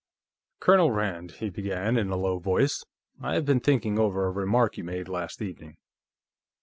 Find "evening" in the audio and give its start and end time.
5.43-5.77